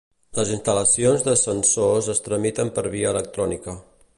[0.37, 3.77] Les instal·lacions d'ascensors es tramiten per via electrònica.